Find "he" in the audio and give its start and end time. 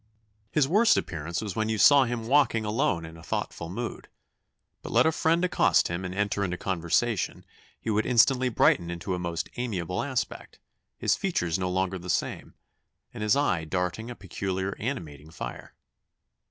7.79-7.91